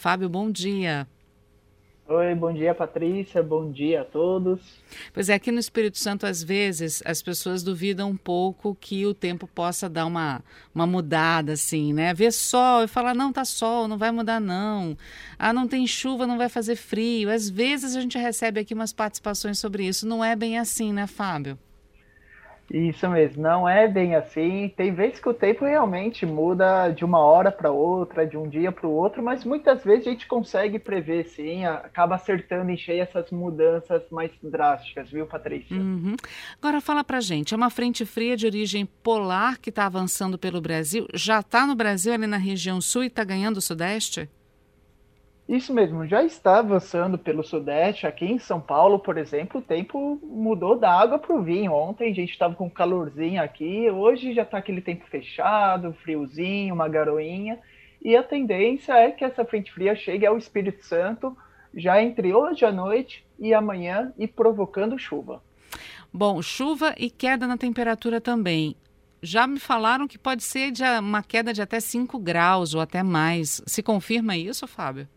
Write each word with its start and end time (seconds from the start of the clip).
Fábio, 0.00 0.28
bom 0.28 0.48
dia. 0.48 1.08
Oi, 2.06 2.32
bom 2.36 2.52
dia, 2.52 2.72
Patrícia. 2.72 3.42
Bom 3.42 3.72
dia 3.72 4.02
a 4.02 4.04
todos. 4.04 4.60
Pois 5.12 5.28
é, 5.28 5.34
aqui 5.34 5.50
no 5.50 5.58
Espírito 5.58 5.98
Santo, 5.98 6.24
às 6.24 6.40
vezes, 6.40 7.02
as 7.04 7.20
pessoas 7.20 7.64
duvidam 7.64 8.10
um 8.10 8.16
pouco 8.16 8.76
que 8.76 9.04
o 9.04 9.12
tempo 9.12 9.48
possa 9.48 9.88
dar 9.88 10.06
uma, 10.06 10.40
uma 10.72 10.86
mudada, 10.86 11.54
assim, 11.54 11.92
né? 11.92 12.14
Ver 12.14 12.32
sol 12.32 12.84
e 12.84 12.86
falar, 12.86 13.12
não, 13.12 13.32
tá 13.32 13.44
sol, 13.44 13.88
não 13.88 13.98
vai 13.98 14.12
mudar, 14.12 14.38
não. 14.40 14.96
Ah, 15.36 15.52
não 15.52 15.66
tem 15.66 15.84
chuva, 15.84 16.28
não 16.28 16.38
vai 16.38 16.48
fazer 16.48 16.76
frio. 16.76 17.28
Às 17.28 17.50
vezes 17.50 17.96
a 17.96 18.00
gente 18.00 18.16
recebe 18.16 18.60
aqui 18.60 18.74
umas 18.74 18.92
participações 18.92 19.58
sobre 19.58 19.84
isso. 19.84 20.06
Não 20.06 20.24
é 20.24 20.36
bem 20.36 20.60
assim, 20.60 20.92
né, 20.92 21.08
Fábio? 21.08 21.58
Isso 22.70 23.08
mesmo, 23.08 23.42
não 23.42 23.68
é 23.68 23.88
bem 23.88 24.14
assim. 24.14 24.72
Tem 24.76 24.92
vezes 24.92 25.18
que 25.18 25.28
o 25.28 25.34
tempo 25.34 25.64
realmente 25.64 26.26
muda 26.26 26.90
de 26.90 27.04
uma 27.04 27.18
hora 27.18 27.50
para 27.50 27.70
outra, 27.70 28.26
de 28.26 28.36
um 28.36 28.48
dia 28.48 28.70
para 28.70 28.86
o 28.86 28.92
outro, 28.92 29.22
mas 29.22 29.44
muitas 29.44 29.82
vezes 29.82 30.06
a 30.06 30.10
gente 30.10 30.26
consegue 30.26 30.78
prever, 30.78 31.24
sim, 31.24 31.64
acaba 31.64 32.16
acertando 32.16 32.70
em 32.70 32.76
cheio 32.76 33.02
essas 33.02 33.30
mudanças 33.30 34.02
mais 34.10 34.30
drásticas, 34.42 35.10
viu, 35.10 35.26
Patrícia? 35.26 35.76
Uhum. 35.76 36.14
Agora 36.60 36.80
fala 36.80 37.02
pra 37.02 37.20
gente, 37.20 37.54
é 37.54 37.56
uma 37.56 37.70
frente 37.70 38.04
fria 38.04 38.36
de 38.36 38.46
origem 38.46 38.86
polar 39.02 39.58
que 39.58 39.70
está 39.70 39.86
avançando 39.86 40.38
pelo 40.38 40.60
Brasil? 40.60 41.06
Já 41.14 41.40
está 41.40 41.66
no 41.66 41.74
Brasil, 41.74 42.12
ali 42.12 42.26
na 42.26 42.36
região 42.36 42.80
sul, 42.80 43.02
e 43.02 43.06
está 43.06 43.24
ganhando 43.24 43.56
o 43.56 43.62
sudeste? 43.62 44.28
Isso 45.48 45.72
mesmo, 45.72 46.06
já 46.06 46.22
está 46.22 46.58
avançando 46.58 47.16
pelo 47.16 47.42
Sudeste. 47.42 48.06
Aqui 48.06 48.26
em 48.26 48.38
São 48.38 48.60
Paulo, 48.60 48.98
por 48.98 49.16
exemplo, 49.16 49.60
o 49.60 49.64
tempo 49.64 50.20
mudou 50.22 50.78
da 50.78 50.92
água 50.92 51.18
para 51.18 51.34
o 51.34 51.42
vinho. 51.42 51.72
Ontem 51.72 52.10
a 52.10 52.14
gente 52.14 52.30
estava 52.30 52.54
com 52.54 52.68
calorzinho 52.68 53.42
aqui, 53.42 53.90
hoje 53.90 54.34
já 54.34 54.42
está 54.42 54.58
aquele 54.58 54.82
tempo 54.82 55.06
fechado, 55.06 55.96
friozinho, 56.02 56.74
uma 56.74 56.86
garoinha. 56.86 57.58
E 58.02 58.14
a 58.14 58.22
tendência 58.22 58.92
é 58.92 59.10
que 59.10 59.24
essa 59.24 59.42
frente 59.42 59.72
fria 59.72 59.96
chegue 59.96 60.26
ao 60.26 60.36
Espírito 60.36 60.84
Santo 60.84 61.34
já 61.74 62.02
entre 62.02 62.34
hoje 62.34 62.66
à 62.66 62.72
noite 62.72 63.24
e 63.38 63.54
amanhã 63.54 64.12
e 64.18 64.28
provocando 64.28 64.98
chuva. 64.98 65.42
Bom, 66.12 66.42
chuva 66.42 66.94
e 66.98 67.08
queda 67.08 67.46
na 67.46 67.56
temperatura 67.56 68.20
também. 68.20 68.76
Já 69.22 69.46
me 69.46 69.58
falaram 69.58 70.06
que 70.06 70.18
pode 70.18 70.42
ser 70.42 70.70
de 70.70 70.82
uma 71.00 71.22
queda 71.22 71.54
de 71.54 71.62
até 71.62 71.80
5 71.80 72.18
graus 72.18 72.74
ou 72.74 72.82
até 72.82 73.02
mais. 73.02 73.62
Se 73.66 73.82
confirma 73.82 74.36
isso, 74.36 74.66
Fábio? 74.66 75.08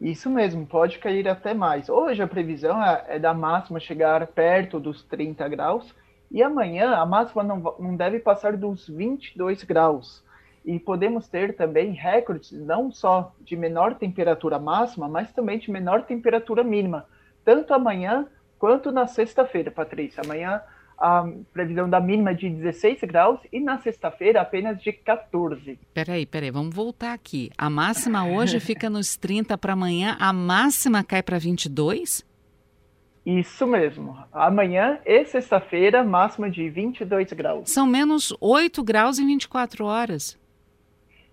Isso 0.00 0.30
mesmo, 0.30 0.66
pode 0.66 0.98
cair 0.98 1.28
até 1.28 1.52
mais. 1.52 1.90
Hoje 1.90 2.22
a 2.22 2.26
previsão 2.26 2.82
é, 2.82 3.04
é 3.08 3.18
da 3.18 3.34
máxima 3.34 3.78
chegar 3.78 4.26
perto 4.28 4.80
dos 4.80 5.02
30 5.02 5.46
graus 5.48 5.94
e 6.30 6.42
amanhã 6.42 6.94
a 6.94 7.04
máxima 7.04 7.42
não, 7.42 7.58
não 7.78 7.96
deve 7.96 8.18
passar 8.18 8.56
dos 8.56 8.88
22 8.88 9.62
graus. 9.64 10.24
E 10.64 10.78
podemos 10.78 11.28
ter 11.28 11.54
também 11.54 11.92
recordes 11.92 12.52
não 12.52 12.90
só 12.90 13.34
de 13.40 13.56
menor 13.56 13.94
temperatura 13.96 14.58
máxima, 14.58 15.06
mas 15.06 15.32
também 15.32 15.58
de 15.58 15.70
menor 15.70 16.04
temperatura 16.04 16.64
mínima, 16.64 17.06
tanto 17.44 17.74
amanhã 17.74 18.26
quanto 18.58 18.90
na 18.90 19.06
sexta-feira, 19.06 19.70
Patrícia. 19.70 20.22
Amanhã 20.24 20.62
a 21.00 21.26
previsão 21.52 21.88
da 21.88 21.98
mínima 21.98 22.34
de 22.34 22.50
16 22.50 23.00
graus 23.02 23.40
e 23.50 23.58
na 23.58 23.78
sexta-feira 23.78 24.42
apenas 24.42 24.80
de 24.82 24.92
14. 24.92 25.78
Peraí, 25.94 26.26
peraí, 26.26 26.50
vamos 26.50 26.74
voltar 26.74 27.14
aqui. 27.14 27.50
A 27.56 27.70
máxima 27.70 28.26
hoje 28.26 28.60
fica 28.60 28.90
nos 28.90 29.16
30 29.16 29.56
para 29.56 29.72
amanhã, 29.72 30.16
a 30.20 30.32
máxima 30.32 31.02
cai 31.02 31.22
para 31.22 31.38
22? 31.38 32.28
Isso 33.24 33.66
mesmo. 33.66 34.16
Amanhã 34.32 34.98
e 35.04 35.24
sexta-feira, 35.24 36.04
máxima 36.04 36.50
de 36.50 36.68
22 36.68 37.32
graus. 37.32 37.70
São 37.70 37.86
menos 37.86 38.34
8 38.40 38.82
graus 38.82 39.18
em 39.18 39.26
24 39.26 39.84
horas. 39.84 40.38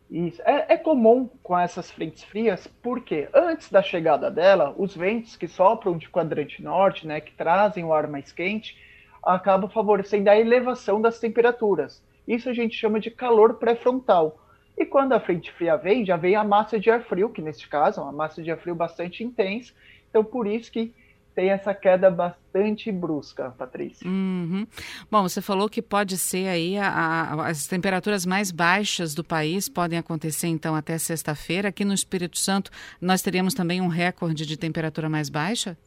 Isso. 0.09 0.41
É, 0.43 0.73
é, 0.73 0.77
comum 0.77 1.29
com 1.43 1.57
essas 1.57 1.91
frentes 1.91 2.23
frias, 2.23 2.65
porque 2.81 3.27
antes 3.33 3.69
da 3.69 3.81
chegada 3.81 4.31
dela, 4.31 4.73
os 4.77 4.95
ventos 4.95 5.35
que 5.35 5.47
sopram 5.47 5.97
de 5.97 6.09
quadrante 6.09 6.61
norte, 6.61 7.05
né, 7.05 7.19
que 7.19 7.33
trazem 7.33 7.83
o 7.83 7.93
ar 7.93 8.07
mais 8.07 8.31
quente, 8.31 8.77
acaba 9.23 9.69
favorecendo 9.69 10.29
a 10.29 10.37
elevação 10.37 11.01
das 11.01 11.19
temperaturas. 11.19 12.03
Isso 12.27 12.49
a 12.49 12.53
gente 12.53 12.75
chama 12.75 12.99
de 12.99 13.09
calor 13.09 13.55
pré-frontal. 13.55 14.39
E 14.77 14.85
quando 14.85 15.13
a 15.13 15.19
frente 15.19 15.51
fria 15.53 15.75
vem, 15.75 16.05
já 16.05 16.17
vem 16.17 16.35
a 16.35 16.43
massa 16.43 16.79
de 16.79 16.89
ar 16.89 17.03
frio, 17.03 17.29
que 17.29 17.41
neste 17.41 17.67
caso 17.67 17.99
é 17.99 18.03
uma 18.03 18.11
massa 18.11 18.43
de 18.43 18.51
ar 18.51 18.57
frio 18.57 18.75
bastante 18.75 19.23
intensa. 19.23 19.73
Então, 20.09 20.23
por 20.23 20.45
isso 20.45 20.71
que 20.71 20.93
tem 21.37 21.51
essa 21.51 21.71
queda 21.71 22.09
bastante 22.09 22.91
brusca, 22.91 23.51
Patrícia. 23.51 24.07
Uhum. 24.07 24.65
Bom, 25.09 25.21
você 25.21 25.39
falou 25.39 25.69
que 25.69 25.83
pode 25.83 26.17
ser 26.17 26.47
aí 26.47 26.77
a, 26.79 26.89
a, 26.89 27.47
as 27.49 27.67
temperaturas 27.67 28.25
mais 28.25 28.49
baixas 28.49 29.13
do 29.13 29.23
país 29.23 29.69
podem 29.69 29.99
acontecer 29.99 30.47
então 30.47 30.73
até 30.73 30.97
sexta-feira. 30.97 31.69
Aqui 31.69 31.85
no 31.85 31.93
Espírito 31.93 32.39
Santo 32.39 32.71
nós 32.99 33.21
teríamos 33.21 33.53
também 33.53 33.79
um 33.79 33.87
recorde 33.87 34.47
de 34.47 34.57
temperatura 34.57 35.07
mais 35.09 35.29
baixa? 35.29 35.77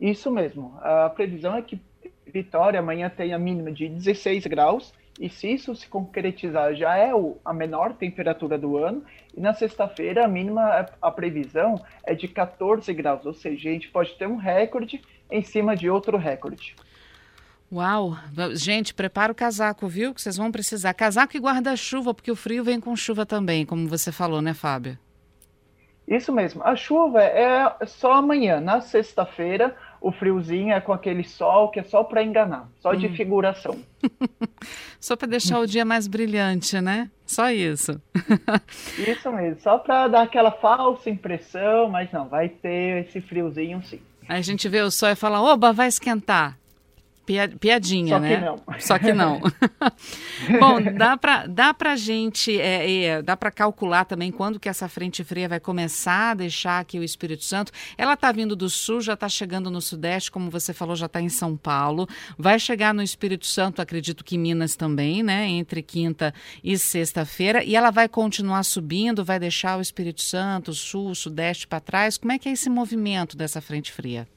Isso 0.00 0.30
mesmo. 0.30 0.74
A 0.80 1.10
previsão 1.10 1.54
é 1.54 1.60
que 1.60 1.78
Vitória 2.26 2.80
amanhã 2.80 3.10
tem 3.10 3.32
a 3.32 3.38
mínima 3.38 3.70
de 3.70 3.88
16 3.88 4.46
graus, 4.46 4.92
e 5.20 5.28
se 5.28 5.52
isso 5.52 5.74
se 5.76 5.86
concretizar, 5.86 6.74
já 6.74 6.96
é 6.96 7.14
o, 7.14 7.36
a 7.44 7.52
menor 7.52 7.94
temperatura 7.94 8.58
do 8.58 8.76
ano. 8.76 9.04
E 9.36 9.40
na 9.40 9.54
sexta-feira, 9.54 10.24
a 10.24 10.28
mínima, 10.28 10.86
a 11.00 11.10
previsão 11.10 11.80
é 12.02 12.14
de 12.14 12.26
14 12.26 12.92
graus, 12.92 13.24
ou 13.24 13.32
seja, 13.32 13.68
a 13.68 13.72
gente 13.72 13.88
pode 13.88 14.14
ter 14.16 14.26
um 14.26 14.36
recorde 14.36 15.00
em 15.30 15.42
cima 15.42 15.76
de 15.76 15.88
outro 15.88 16.16
recorde. 16.16 16.74
Uau! 17.72 18.16
Gente, 18.54 18.94
prepara 18.94 19.32
o 19.32 19.34
casaco, 19.34 19.86
viu? 19.88 20.14
Que 20.14 20.20
vocês 20.20 20.36
vão 20.36 20.50
precisar. 20.50 20.94
Casaco 20.94 21.36
e 21.36 21.40
guarda-chuva, 21.40 22.12
porque 22.12 22.30
o 22.30 22.36
frio 22.36 22.62
vem 22.62 22.80
com 22.80 22.94
chuva 22.94 23.24
também, 23.24 23.64
como 23.64 23.88
você 23.88 24.12
falou, 24.12 24.42
né, 24.42 24.54
Fábio? 24.54 24.98
Isso 26.06 26.32
mesmo. 26.32 26.62
A 26.62 26.76
chuva 26.76 27.22
é 27.22 27.86
só 27.86 28.12
amanhã. 28.12 28.60
Na 28.60 28.80
sexta-feira, 28.80 29.74
o 30.04 30.12
friozinho 30.12 30.74
é 30.74 30.80
com 30.82 30.92
aquele 30.92 31.24
sol 31.24 31.70
que 31.70 31.80
é 31.80 31.82
só 31.82 32.04
para 32.04 32.22
enganar, 32.22 32.68
só 32.78 32.90
hum. 32.90 32.96
de 32.96 33.08
figuração. 33.16 33.74
só 35.00 35.16
para 35.16 35.28
deixar 35.28 35.58
o 35.60 35.66
dia 35.66 35.82
mais 35.82 36.06
brilhante, 36.06 36.78
né? 36.78 37.10
Só 37.24 37.50
isso. 37.50 37.98
isso 39.08 39.32
mesmo, 39.32 39.62
só 39.62 39.78
para 39.78 40.06
dar 40.08 40.20
aquela 40.20 40.50
falsa 40.50 41.08
impressão, 41.08 41.88
mas 41.88 42.12
não, 42.12 42.28
vai 42.28 42.50
ter 42.50 43.06
esse 43.06 43.22
friozinho 43.22 43.82
sim. 43.82 43.98
Aí 44.28 44.38
a 44.38 44.42
gente 44.42 44.68
vê 44.68 44.82
o 44.82 44.90
sol 44.90 45.08
e 45.08 45.14
fala, 45.14 45.40
oba, 45.40 45.72
vai 45.72 45.88
esquentar. 45.88 46.58
Piadinha, 47.24 48.16
Só 48.16 48.20
né? 48.20 48.36
Que 48.36 48.44
não. 48.44 48.62
Só 48.78 48.98
que 48.98 49.12
não. 49.12 49.40
Bom, 50.60 50.82
dá 50.96 51.16
para 51.16 51.46
dá 51.46 51.72
pra 51.72 51.96
gente, 51.96 52.60
é, 52.60 53.04
é, 53.04 53.22
dá 53.22 53.36
para 53.36 53.50
calcular 53.50 54.04
também 54.04 54.30
quando 54.30 54.60
que 54.60 54.68
essa 54.68 54.88
frente 54.88 55.24
fria 55.24 55.48
vai 55.48 55.58
começar 55.58 56.30
a 56.30 56.34
deixar 56.34 56.80
aqui 56.80 56.98
o 56.98 57.02
Espírito 57.02 57.44
Santo. 57.44 57.72
Ela 57.96 58.14
está 58.14 58.30
vindo 58.30 58.54
do 58.54 58.68
sul, 58.68 59.00
já 59.00 59.14
está 59.14 59.28
chegando 59.28 59.70
no 59.70 59.80
sudeste, 59.80 60.30
como 60.30 60.50
você 60.50 60.72
falou, 60.72 60.94
já 60.94 61.06
está 61.06 61.20
em 61.20 61.28
São 61.28 61.56
Paulo. 61.56 62.06
Vai 62.36 62.58
chegar 62.58 62.92
no 62.92 63.02
Espírito 63.02 63.46
Santo, 63.46 63.80
acredito 63.80 64.24
que 64.24 64.36
Minas 64.36 64.76
também, 64.76 65.22
né? 65.22 65.46
Entre 65.48 65.82
quinta 65.82 66.34
e 66.62 66.76
sexta-feira. 66.76 67.64
E 67.64 67.74
ela 67.74 67.90
vai 67.90 68.08
continuar 68.08 68.62
subindo, 68.64 69.24
vai 69.24 69.38
deixar 69.38 69.78
o 69.78 69.80
Espírito 69.80 70.22
Santo, 70.22 70.72
sul, 70.72 71.14
sudeste 71.14 71.66
para 71.66 71.80
trás. 71.80 72.18
Como 72.18 72.32
é 72.32 72.38
que 72.38 72.48
é 72.48 72.52
esse 72.52 72.68
movimento 72.68 73.36
dessa 73.36 73.60
frente 73.60 73.90
fria? 73.90 74.28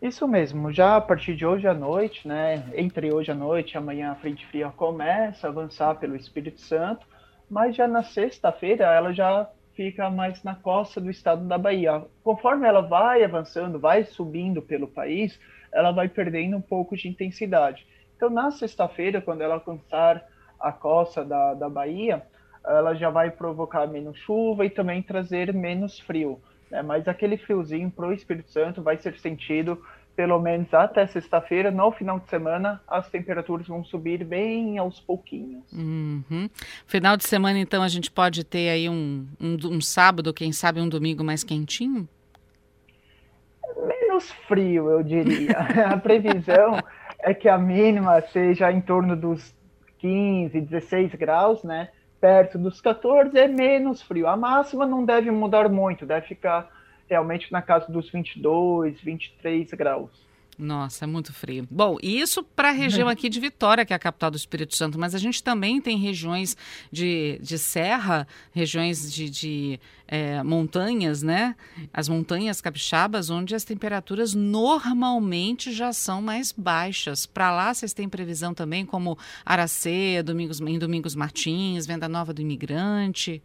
Isso 0.00 0.28
mesmo, 0.28 0.72
já 0.72 0.96
a 0.96 1.00
partir 1.00 1.34
de 1.34 1.44
hoje 1.44 1.66
à 1.66 1.74
noite, 1.74 2.26
né, 2.26 2.62
entre 2.76 3.12
hoje 3.12 3.32
à 3.32 3.34
noite 3.34 3.72
e 3.72 3.76
amanhã 3.76 4.12
a 4.12 4.14
frente 4.14 4.46
fria 4.46 4.70
começa 4.70 5.48
a 5.48 5.50
avançar 5.50 5.96
pelo 5.96 6.14
Espírito 6.14 6.60
Santo, 6.60 7.04
mas 7.50 7.74
já 7.74 7.88
na 7.88 8.04
sexta-feira 8.04 8.84
ela 8.84 9.12
já 9.12 9.50
fica 9.74 10.08
mais 10.08 10.42
na 10.44 10.54
costa 10.54 11.00
do 11.00 11.10
estado 11.10 11.44
da 11.48 11.58
Bahia. 11.58 12.04
Conforme 12.22 12.68
ela 12.68 12.80
vai 12.80 13.24
avançando, 13.24 13.80
vai 13.80 14.04
subindo 14.04 14.62
pelo 14.62 14.86
país, 14.86 15.38
ela 15.72 15.90
vai 15.90 16.08
perdendo 16.08 16.56
um 16.56 16.60
pouco 16.60 16.96
de 16.96 17.08
intensidade. 17.08 17.84
Então, 18.16 18.30
na 18.30 18.52
sexta-feira, 18.52 19.20
quando 19.20 19.42
ela 19.42 19.54
alcançar 19.54 20.24
a 20.60 20.70
costa 20.70 21.24
da, 21.24 21.54
da 21.54 21.68
Bahia, 21.68 22.22
ela 22.64 22.94
já 22.94 23.10
vai 23.10 23.30
provocar 23.30 23.86
menos 23.86 24.16
chuva 24.18 24.64
e 24.64 24.70
também 24.70 25.02
trazer 25.02 25.52
menos 25.52 25.98
frio. 26.00 26.40
Né? 26.70 26.82
Mas 26.82 27.08
aquele 27.08 27.36
friozinho 27.36 27.90
para 27.90 28.06
o 28.06 28.12
Espírito 28.12 28.50
Santo 28.50 28.82
vai 28.82 28.96
ser 28.96 29.18
sentido 29.18 29.80
pelo 30.18 30.40
menos 30.40 30.74
até 30.74 31.06
sexta-feira. 31.06 31.70
No 31.70 31.92
final 31.92 32.18
de 32.18 32.28
semana, 32.28 32.82
as 32.88 33.08
temperaturas 33.08 33.68
vão 33.68 33.84
subir 33.84 34.24
bem 34.24 34.76
aos 34.76 34.98
pouquinhos. 34.98 35.62
Uhum. 35.72 36.50
Final 36.88 37.16
de 37.16 37.24
semana, 37.24 37.56
então, 37.60 37.84
a 37.84 37.88
gente 37.88 38.10
pode 38.10 38.42
ter 38.42 38.68
aí 38.68 38.88
um, 38.88 39.28
um, 39.40 39.56
um 39.76 39.80
sábado, 39.80 40.34
quem 40.34 40.52
sabe 40.52 40.80
um 40.80 40.88
domingo 40.88 41.22
mais 41.22 41.44
quentinho? 41.44 42.08
Menos 43.86 44.32
frio, 44.48 44.90
eu 44.90 45.04
diria. 45.04 45.56
a 45.86 45.96
previsão 45.96 46.80
é 47.20 47.32
que 47.32 47.48
a 47.48 47.56
mínima 47.56 48.20
seja 48.32 48.72
em 48.72 48.80
torno 48.80 49.14
dos 49.14 49.54
15, 49.98 50.60
16 50.60 51.14
graus, 51.14 51.62
né? 51.62 51.90
Perto 52.20 52.58
dos 52.58 52.80
14 52.80 53.38
é 53.38 53.48
menos 53.48 54.02
frio. 54.02 54.26
A 54.26 54.36
máxima 54.36 54.86
não 54.86 55.04
deve 55.04 55.30
mudar 55.30 55.68
muito, 55.68 56.06
deve 56.06 56.26
ficar 56.26 56.68
realmente 57.08 57.50
na 57.50 57.62
casa 57.62 57.90
dos 57.90 58.10
22, 58.10 59.00
23 59.00 59.70
graus. 59.72 60.26
Nossa, 60.58 61.04
é 61.04 61.06
muito 61.06 61.32
frio. 61.32 61.68
Bom, 61.70 61.98
isso 62.02 62.42
para 62.42 62.70
a 62.70 62.72
região 62.72 63.06
aqui 63.08 63.28
de 63.28 63.38
Vitória, 63.38 63.86
que 63.86 63.92
é 63.92 63.96
a 63.96 63.98
capital 63.98 64.28
do 64.28 64.36
Espírito 64.36 64.74
Santo, 64.74 64.98
mas 64.98 65.14
a 65.14 65.18
gente 65.18 65.40
também 65.40 65.80
tem 65.80 65.96
regiões 65.96 66.56
de, 66.90 67.38
de 67.40 67.56
serra, 67.56 68.26
regiões 68.52 69.12
de, 69.12 69.30
de 69.30 69.80
é, 70.08 70.42
montanhas, 70.42 71.22
né? 71.22 71.54
As 71.94 72.08
montanhas 72.08 72.60
capixabas, 72.60 73.30
onde 73.30 73.54
as 73.54 73.62
temperaturas 73.62 74.34
normalmente 74.34 75.70
já 75.70 75.92
são 75.92 76.20
mais 76.20 76.50
baixas. 76.50 77.24
Para 77.24 77.52
lá, 77.52 77.72
vocês 77.72 77.92
têm 77.92 78.08
previsão 78.08 78.52
também, 78.52 78.84
como 78.84 79.16
Aracê, 79.46 80.24
Domingos, 80.24 80.60
em 80.60 80.78
Domingos 80.78 81.14
Martins, 81.14 81.86
Venda 81.86 82.08
Nova 82.08 82.34
do 82.34 82.42
Imigrante? 82.42 83.40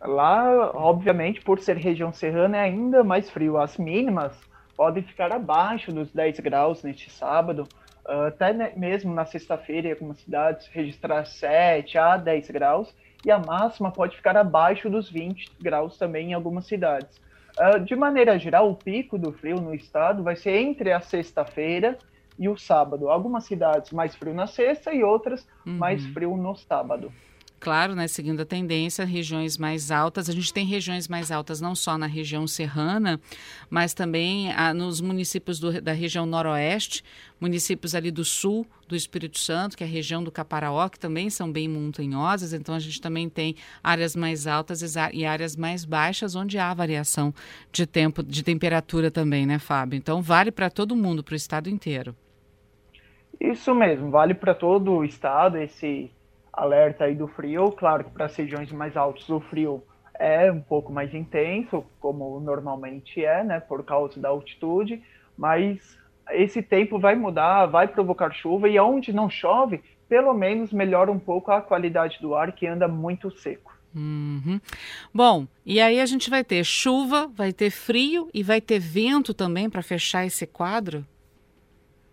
Lá, 0.00 0.70
obviamente, 0.74 1.40
por 1.40 1.58
ser 1.58 1.76
região 1.76 2.12
serrana, 2.12 2.58
é 2.58 2.60
ainda 2.60 3.02
mais 3.02 3.28
frio. 3.28 3.58
As 3.58 3.76
mínimas 3.76 4.32
podem 4.78 5.02
ficar 5.02 5.32
abaixo 5.32 5.90
dos 5.90 6.12
10 6.12 6.38
graus 6.38 6.84
neste 6.84 7.10
sábado. 7.10 7.66
Uh, 8.06 8.28
até 8.28 8.52
mesmo 8.76 9.12
na 9.12 9.26
sexta-feira, 9.26 9.88
em 9.88 9.90
algumas 9.90 10.20
cidades, 10.20 10.68
registrar 10.68 11.24
7 11.24 11.98
a 11.98 12.16
10 12.16 12.50
graus. 12.50 12.94
E 13.26 13.30
a 13.32 13.40
máxima 13.40 13.90
pode 13.90 14.16
ficar 14.16 14.36
abaixo 14.36 14.88
dos 14.88 15.10
20 15.10 15.50
graus 15.60 15.98
também 15.98 16.30
em 16.30 16.34
algumas 16.34 16.64
cidades. 16.66 17.20
Uh, 17.58 17.80
de 17.80 17.96
maneira 17.96 18.38
geral, 18.38 18.70
o 18.70 18.76
pico 18.76 19.18
do 19.18 19.32
frio 19.32 19.56
no 19.56 19.74
estado 19.74 20.22
vai 20.22 20.36
ser 20.36 20.56
entre 20.56 20.92
a 20.92 21.00
sexta-feira 21.00 21.98
e 22.38 22.48
o 22.48 22.56
sábado. 22.56 23.10
Algumas 23.10 23.44
cidades 23.44 23.90
mais 23.90 24.14
frio 24.14 24.32
na 24.32 24.46
sexta 24.46 24.94
e 24.94 25.02
outras 25.02 25.44
uhum. 25.66 25.76
mais 25.76 26.06
frio 26.06 26.36
no 26.36 26.54
sábado. 26.54 27.12
Claro, 27.60 27.96
né, 27.96 28.06
seguindo 28.06 28.40
a 28.40 28.44
tendência, 28.44 29.04
regiões 29.04 29.58
mais 29.58 29.90
altas. 29.90 30.28
A 30.28 30.32
gente 30.32 30.52
tem 30.52 30.64
regiões 30.64 31.08
mais 31.08 31.32
altas 31.32 31.60
não 31.60 31.74
só 31.74 31.98
na 31.98 32.06
região 32.06 32.46
serrana, 32.46 33.20
mas 33.68 33.92
também 33.92 34.52
ah, 34.52 34.72
nos 34.72 35.00
municípios 35.00 35.58
do, 35.58 35.80
da 35.82 35.92
região 35.92 36.24
noroeste, 36.24 37.02
municípios 37.40 37.96
ali 37.96 38.12
do 38.12 38.24
sul 38.24 38.64
do 38.86 38.94
Espírito 38.94 39.38
Santo, 39.38 39.76
que 39.76 39.82
é 39.82 39.86
a 39.86 39.90
região 39.90 40.22
do 40.22 40.30
Caparaó, 40.30 40.88
que 40.88 41.00
também 41.00 41.28
são 41.30 41.50
bem 41.50 41.68
montanhosas. 41.68 42.52
Então 42.52 42.74
a 42.74 42.78
gente 42.78 43.00
também 43.00 43.28
tem 43.28 43.56
áreas 43.82 44.14
mais 44.14 44.46
altas 44.46 44.94
e 45.12 45.24
áreas 45.24 45.56
mais 45.56 45.84
baixas, 45.84 46.36
onde 46.36 46.58
há 46.58 46.72
variação 46.72 47.34
de 47.72 47.86
tempo, 47.86 48.22
de 48.22 48.44
temperatura 48.44 49.10
também, 49.10 49.44
né, 49.46 49.58
Fábio? 49.58 49.96
Então 49.96 50.22
vale 50.22 50.52
para 50.52 50.70
todo 50.70 50.94
mundo, 50.94 51.24
para 51.24 51.32
o 51.32 51.36
estado 51.36 51.68
inteiro. 51.68 52.14
Isso 53.40 53.74
mesmo, 53.74 54.10
vale 54.10 54.34
para 54.34 54.54
todo 54.54 54.92
o 54.92 55.04
estado 55.04 55.58
esse 55.58 56.10
alerta 56.58 57.04
aí 57.04 57.14
do 57.14 57.28
frio. 57.28 57.70
Claro 57.72 58.04
que 58.04 58.10
para 58.10 58.26
as 58.26 58.36
regiões 58.36 58.70
mais 58.72 58.96
altas 58.96 59.28
o 59.28 59.40
frio 59.40 59.82
é 60.18 60.50
um 60.50 60.60
pouco 60.60 60.92
mais 60.92 61.14
intenso, 61.14 61.84
como 62.00 62.40
normalmente 62.40 63.24
é, 63.24 63.44
né, 63.44 63.60
por 63.60 63.84
causa 63.84 64.20
da 64.20 64.28
altitude, 64.28 65.02
mas 65.36 65.96
esse 66.30 66.60
tempo 66.60 66.98
vai 66.98 67.14
mudar, 67.14 67.66
vai 67.66 67.86
provocar 67.86 68.32
chuva 68.32 68.68
e 68.68 68.78
onde 68.78 69.12
não 69.12 69.30
chove, 69.30 69.80
pelo 70.08 70.34
menos 70.34 70.72
melhora 70.72 71.10
um 71.10 71.18
pouco 71.18 71.52
a 71.52 71.60
qualidade 71.60 72.18
do 72.20 72.34
ar 72.34 72.52
que 72.52 72.66
anda 72.66 72.88
muito 72.88 73.30
seco. 73.30 73.78
Uhum. 73.94 74.60
Bom, 75.14 75.46
e 75.64 75.80
aí 75.80 76.00
a 76.00 76.06
gente 76.06 76.28
vai 76.28 76.44
ter 76.44 76.64
chuva, 76.64 77.30
vai 77.34 77.52
ter 77.52 77.70
frio 77.70 78.28
e 78.34 78.42
vai 78.42 78.60
ter 78.60 78.78
vento 78.78 79.32
também 79.32 79.70
para 79.70 79.82
fechar 79.82 80.26
esse 80.26 80.46
quadro? 80.46 81.06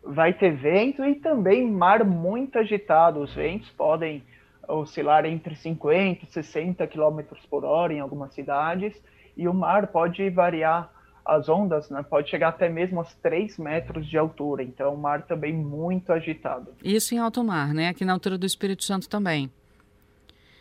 Vai 0.03 0.33
ter 0.33 0.55
vento 0.55 1.03
e 1.03 1.15
também 1.15 1.69
mar 1.69 2.05
muito 2.05 2.59
agitado. 2.59 3.19
Os 3.19 3.33
ventos 3.33 3.69
podem 3.71 4.23
oscilar 4.67 5.25
entre 5.25 5.55
50 5.55 6.25
e 6.25 6.27
60 6.27 6.87
km 6.87 7.21
por 7.49 7.63
hora 7.63 7.93
em 7.93 7.99
algumas 7.99 8.33
cidades, 8.33 9.01
e 9.35 9.47
o 9.47 9.53
mar 9.53 9.87
pode 9.87 10.29
variar 10.29 10.91
as 11.25 11.49
ondas, 11.49 11.89
né, 11.89 12.05
pode 12.07 12.29
chegar 12.29 12.49
até 12.49 12.69
mesmo 12.69 12.99
aos 12.99 13.13
3 13.15 13.57
metros 13.57 14.05
de 14.05 14.17
altura, 14.17 14.61
então 14.61 14.93
o 14.93 14.97
mar 14.97 15.23
também 15.23 15.51
muito 15.51 16.13
agitado. 16.13 16.71
Isso 16.83 17.15
em 17.15 17.17
alto 17.17 17.43
mar, 17.43 17.73
né? 17.73 17.89
Aqui 17.89 18.05
na 18.05 18.13
altura 18.13 18.37
do 18.37 18.45
Espírito 18.45 18.83
Santo 18.83 19.09
também. 19.09 19.49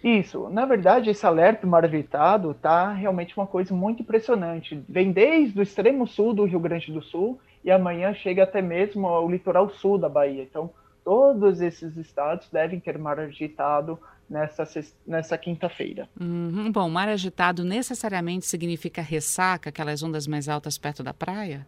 Isso, 0.02 0.50
na 0.50 0.66
verdade, 0.66 1.08
esse 1.08 1.24
alerta 1.24 1.66
mar 1.66 1.84
agitado 1.84 2.52
tá 2.54 2.92
realmente 2.92 3.36
uma 3.36 3.46
coisa 3.46 3.74
muito 3.74 4.02
impressionante. 4.02 4.82
Vem 4.88 5.12
desde 5.12 5.58
o 5.58 5.62
extremo 5.62 6.06
sul 6.06 6.34
do 6.34 6.44
Rio 6.44 6.60
Grande 6.60 6.92
do 6.92 7.02
Sul 7.02 7.38
e 7.64 7.70
amanhã 7.70 8.12
chega 8.12 8.42
até 8.42 8.60
mesmo 8.60 9.06
ao 9.06 9.30
litoral 9.30 9.70
sul 9.70 9.96
da 9.96 10.08
Bahia. 10.08 10.42
Então, 10.42 10.70
todos 11.04 11.60
esses 11.60 11.96
estados 11.96 12.48
devem 12.50 12.80
ter 12.80 12.98
mar 12.98 13.20
agitado 13.20 13.98
nessa, 14.28 14.64
nessa 15.06 15.36
quinta-feira. 15.36 16.08
Uhum. 16.18 16.72
Bom, 16.72 16.88
mar 16.88 17.08
agitado 17.08 17.62
necessariamente 17.64 18.46
significa 18.46 19.02
ressaca, 19.02 19.68
aquelas 19.68 20.02
ondas 20.02 20.26
mais 20.26 20.48
altas 20.48 20.78
perto 20.78 21.02
da 21.02 21.12
praia? 21.12 21.66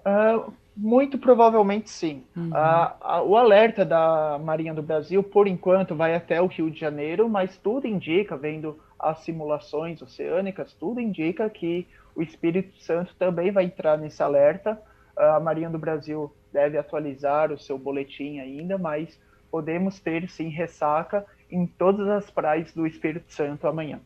Uh, 0.00 0.52
muito 0.76 1.18
provavelmente 1.18 1.90
sim. 1.90 2.22
Uhum. 2.36 2.50
Uh, 2.50 3.28
o 3.28 3.36
alerta 3.36 3.84
da 3.84 4.38
Marinha 4.42 4.72
do 4.72 4.82
Brasil, 4.82 5.22
por 5.22 5.46
enquanto, 5.46 5.94
vai 5.94 6.14
até 6.14 6.40
o 6.40 6.46
Rio 6.46 6.70
de 6.70 6.78
Janeiro, 6.78 7.28
mas 7.28 7.56
tudo 7.58 7.86
indica, 7.86 8.36
vendo 8.36 8.78
as 8.98 9.20
simulações 9.20 10.02
oceânicas, 10.02 10.72
tudo 10.74 11.00
indica 11.00 11.48
que 11.48 11.86
o 12.14 12.22
Espírito 12.22 12.76
Santo 12.82 13.14
também 13.16 13.50
vai 13.50 13.64
entrar 13.64 13.96
nesse 13.96 14.22
alerta. 14.22 14.80
A 15.18 15.40
Marinha 15.40 15.70
do 15.70 15.78
Brasil 15.78 16.32
deve 16.52 16.78
atualizar 16.78 17.52
o 17.52 17.58
seu 17.58 17.78
boletim 17.78 18.38
ainda, 18.38 18.78
mas 18.78 19.18
podemos 19.50 19.98
ter 19.98 20.28
sim 20.30 20.48
ressaca 20.48 21.24
em 21.50 21.66
todas 21.66 22.08
as 22.08 22.30
praias 22.30 22.72
do 22.72 22.86
Espírito 22.86 23.32
Santo 23.32 23.66
amanhã. 23.66 24.00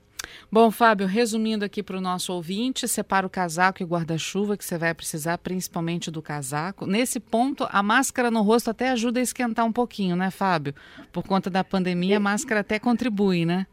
Bom, 0.51 0.71
Fábio, 0.71 1.07
resumindo 1.07 1.65
aqui 1.65 1.83
para 1.83 1.97
o 1.97 2.01
nosso 2.01 2.33
ouvinte, 2.33 2.89
separa 2.89 3.27
o 3.27 3.31
casaco 3.31 3.83
e 3.83 3.87
guarda-chuva 3.87 4.57
que 4.57 4.65
você 4.65 4.79
vai 4.79 4.95
precisar, 4.95 5.39
principalmente 5.39 6.11
do 6.11 6.23
casaco. 6.23 6.87
Nesse 6.87 7.21
ponto, 7.21 7.67
a 7.71 7.83
máscara 7.83 8.31
no 8.31 8.43
rosto 8.43 8.71
até 8.71 8.91
ajuda 8.91 9.21
a 9.21 9.23
esquentar 9.23 9.65
um 9.67 9.73
pouquinho, 9.73 10.17
né, 10.17 10.31
Fábio? 10.31 10.75
Por 11.13 11.25
conta 11.25 11.51
da 11.51 11.65
pandemia, 11.65 12.17
a 12.17 12.21
máscara 12.21 12.61
até 12.61 12.79
contribui, 12.79 13.45
né? 13.45 13.67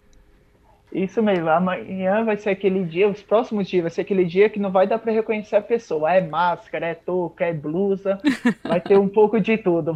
Isso 0.91 1.21
mesmo, 1.21 1.47
amanhã 1.49 2.23
vai 2.23 2.35
ser 2.35 2.49
aquele 2.49 2.83
dia, 2.83 3.07
os 3.07 3.21
próximos 3.21 3.67
dias 3.67 3.83
vai 3.83 3.91
ser 3.91 4.01
aquele 4.01 4.25
dia 4.25 4.49
que 4.49 4.59
não 4.59 4.71
vai 4.71 4.87
dar 4.87 4.97
para 4.97 5.11
reconhecer 5.11 5.55
a 5.55 5.61
pessoa. 5.61 6.11
É 6.11 6.19
máscara, 6.19 6.87
é 6.87 6.95
touca, 6.95 7.45
é 7.45 7.53
blusa, 7.53 8.19
vai 8.63 8.81
ter 8.81 8.97
um 8.97 9.07
pouco 9.09 9.39
de 9.39 9.55
tudo. 9.57 9.93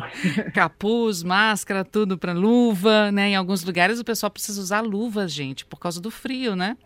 Capuz, 0.54 1.24
máscara, 1.24 1.84
tudo 1.84 2.16
para 2.16 2.32
luva, 2.32 3.12
né? 3.12 3.30
Em 3.30 3.36
alguns 3.36 3.64
lugares 3.64 4.00
o 4.00 4.06
pessoal 4.06 4.30
precisa 4.30 4.62
usar 4.62 4.82
luvas, 4.82 5.32
gente, 5.32 5.66
por 5.66 5.80
causa 5.80 6.00
do 6.00 6.12
frio, 6.12 6.56
né? 6.56 6.78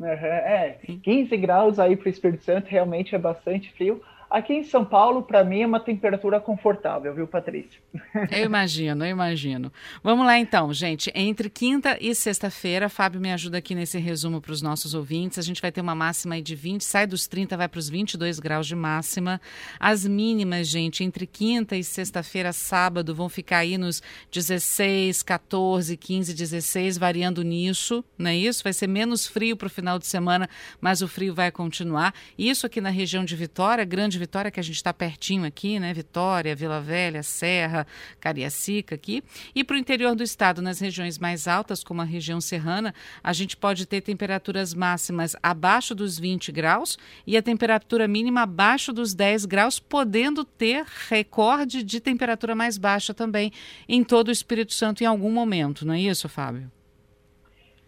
É, 0.00 0.78
15 1.02 1.36
graus 1.36 1.78
aí 1.78 1.96
para 1.96 2.06
o 2.06 2.10
Espírito 2.10 2.44
Santo 2.44 2.66
realmente 2.66 3.14
é 3.14 3.18
bastante 3.18 3.70
frio. 3.72 4.00
Aqui 4.32 4.54
em 4.54 4.64
São 4.64 4.82
Paulo, 4.82 5.22
para 5.22 5.44
mim, 5.44 5.60
é 5.60 5.66
uma 5.66 5.78
temperatura 5.78 6.40
confortável, 6.40 7.14
viu, 7.14 7.26
Patrícia? 7.26 7.78
Eu 8.32 8.46
imagino, 8.46 9.04
eu 9.04 9.10
imagino. 9.10 9.70
Vamos 10.02 10.24
lá 10.24 10.38
então, 10.38 10.72
gente. 10.72 11.12
Entre 11.14 11.50
quinta 11.50 11.98
e 12.00 12.14
sexta-feira, 12.14 12.88
Fábio 12.88 13.20
me 13.20 13.30
ajuda 13.30 13.58
aqui 13.58 13.74
nesse 13.74 13.98
resumo 13.98 14.40
para 14.40 14.52
os 14.52 14.62
nossos 14.62 14.94
ouvintes. 14.94 15.38
A 15.38 15.42
gente 15.42 15.60
vai 15.60 15.70
ter 15.70 15.82
uma 15.82 15.94
máxima 15.94 16.40
de 16.40 16.54
20, 16.54 16.82
sai 16.82 17.06
dos 17.06 17.26
30, 17.26 17.58
vai 17.58 17.68
para 17.68 17.78
os 17.78 17.90
22 17.90 18.40
graus 18.40 18.66
de 18.66 18.74
máxima. 18.74 19.38
As 19.78 20.06
mínimas, 20.06 20.66
gente, 20.66 21.04
entre 21.04 21.26
quinta 21.26 21.76
e 21.76 21.84
sexta-feira, 21.84 22.54
sábado, 22.54 23.14
vão 23.14 23.28
ficar 23.28 23.58
aí 23.58 23.76
nos 23.76 24.02
16, 24.32 25.22
14, 25.22 25.94
15, 25.94 26.32
16, 26.32 26.96
variando 26.96 27.42
nisso, 27.42 28.02
não 28.16 28.30
é 28.30 28.36
isso? 28.36 28.64
Vai 28.64 28.72
ser 28.72 28.86
menos 28.86 29.26
frio 29.26 29.58
para 29.58 29.66
o 29.66 29.70
final 29.70 29.98
de 29.98 30.06
semana, 30.06 30.48
mas 30.80 31.02
o 31.02 31.08
frio 31.08 31.34
vai 31.34 31.50
continuar. 31.50 32.14
Isso 32.38 32.64
aqui 32.64 32.80
na 32.80 32.90
região 32.90 33.26
de 33.26 33.36
Vitória, 33.36 33.84
grande 33.84 34.21
Vitória, 34.22 34.52
que 34.52 34.60
a 34.60 34.62
gente 34.62 34.76
está 34.76 34.92
pertinho 34.92 35.44
aqui, 35.44 35.80
né? 35.80 35.92
Vitória, 35.92 36.54
Vila 36.54 36.80
Velha, 36.80 37.24
Serra, 37.24 37.84
Cariacica 38.20 38.94
aqui. 38.94 39.22
E 39.52 39.64
para 39.64 39.74
o 39.74 39.78
interior 39.78 40.14
do 40.14 40.22
estado, 40.22 40.62
nas 40.62 40.78
regiões 40.78 41.18
mais 41.18 41.48
altas, 41.48 41.82
como 41.82 42.00
a 42.00 42.04
região 42.04 42.40
serrana, 42.40 42.94
a 43.22 43.32
gente 43.32 43.56
pode 43.56 43.84
ter 43.84 44.00
temperaturas 44.00 44.74
máximas 44.74 45.34
abaixo 45.42 45.92
dos 45.92 46.20
20 46.20 46.52
graus 46.52 46.96
e 47.26 47.36
a 47.36 47.42
temperatura 47.42 48.06
mínima 48.06 48.42
abaixo 48.42 48.92
dos 48.92 49.12
10 49.12 49.44
graus, 49.46 49.80
podendo 49.80 50.44
ter 50.44 50.84
recorde 51.08 51.82
de 51.82 51.98
temperatura 51.98 52.54
mais 52.54 52.78
baixa 52.78 53.12
também 53.12 53.52
em 53.88 54.04
todo 54.04 54.28
o 54.28 54.32
Espírito 54.32 54.72
Santo 54.72 55.02
em 55.02 55.06
algum 55.06 55.32
momento, 55.32 55.84
não 55.84 55.94
é 55.94 56.00
isso, 56.00 56.28
Fábio? 56.28 56.70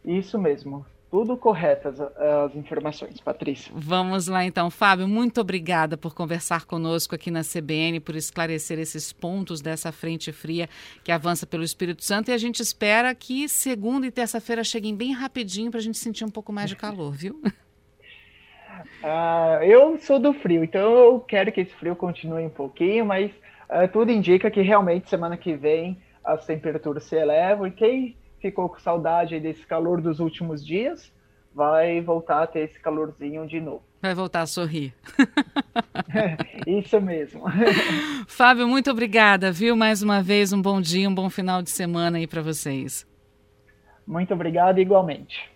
Isso 0.05 0.37
mesmo 0.37 0.85
tudo 1.15 1.37
corretas 1.37 2.01
as 2.01 2.57
informações, 2.57 3.21
Patrícia. 3.21 3.73
Vamos 3.73 4.27
lá 4.27 4.45
então, 4.45 4.69
Fábio, 4.69 5.07
muito 5.07 5.41
obrigada 5.41 5.97
por 5.97 6.13
conversar 6.13 6.67
conosco 6.67 7.15
aqui 7.15 7.31
na 7.31 7.43
CBN, 7.43 8.01
por 8.01 8.17
esclarecer 8.17 8.81
esses 8.81 9.13
pontos 9.13 9.61
dessa 9.61 9.93
frente 9.93 10.33
fria 10.33 10.69
que 11.05 11.13
avança 11.13 11.47
pelo 11.47 11.63
Espírito 11.63 12.03
Santo 12.03 12.33
e 12.33 12.35
a 12.35 12.37
gente 12.37 12.59
espera 12.59 13.15
que 13.15 13.49
segunda 13.49 14.09
e 14.09 14.11
terça-feira 14.11 14.65
cheguem 14.65 14.93
bem 14.93 15.13
rapidinho 15.13 15.71
para 15.71 15.79
a 15.79 15.83
gente 15.85 15.99
sentir 15.99 16.25
um 16.25 16.31
pouco 16.31 16.53
mais 16.53 16.69
de 16.69 16.75
calor, 16.75 17.13
viu? 17.13 17.41
Uh, 19.05 19.63
eu 19.63 19.97
sou 20.01 20.19
do 20.19 20.33
frio, 20.33 20.65
então 20.65 20.97
eu 20.97 21.21
quero 21.21 21.53
que 21.53 21.61
esse 21.61 21.75
frio 21.75 21.95
continue 21.95 22.45
um 22.45 22.51
pouquinho, 22.51 23.07
mas 23.07 23.31
uh, 23.71 23.87
tudo 23.93 24.11
indica 24.11 24.51
que 24.51 24.63
realmente 24.63 25.09
semana 25.09 25.37
que 25.37 25.55
vem 25.55 25.97
as 26.25 26.45
temperaturas 26.45 27.05
se 27.05 27.15
elevam 27.15 27.69
e 27.69 27.71
quem 27.71 28.17
ficou 28.45 28.69
com 28.69 28.79
saudade 28.79 29.41
desse 29.41 29.67
calor 29.67 30.03
dos 30.03 30.21
últimos 30.21 30.65
dias, 30.65 31.11
vai 31.55 32.03
voltar 32.03 32.43
a 32.43 32.47
ter 32.47 32.61
esse 32.61 32.79
calorzinho 32.79 33.47
de 33.47 33.59
novo. 33.59 33.83
Vai 34.03 34.15
voltar 34.15 34.43
a 34.43 34.47
sorrir. 34.47 34.93
Isso 36.67 37.01
mesmo. 37.01 37.45
Fábio, 38.29 38.69
muito 38.69 38.91
obrigada, 38.91 39.51
viu? 39.51 39.75
Mais 39.75 40.03
uma 40.03 40.23
vez, 40.23 40.53
um 40.53 40.61
bom 40.61 40.79
dia, 40.79 41.09
um 41.09 41.15
bom 41.15 41.31
final 41.31 41.63
de 41.63 41.71
semana 41.71 42.19
aí 42.19 42.27
para 42.27 42.43
vocês. 42.43 43.07
Muito 44.07 44.35
obrigado, 44.35 44.79
igualmente. 44.79 45.49